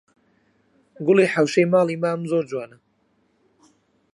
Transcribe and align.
گوڵی 1.05 1.31
حەوشەی 1.33 1.69
ماڵی 1.71 1.97
مامم 2.03 2.21
زۆر 2.31 2.43
جوانە 2.49 2.77